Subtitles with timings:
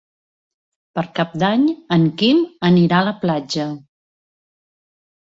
[0.99, 1.65] Per Cap d'Any
[1.95, 3.67] en Quim anirà a la platja.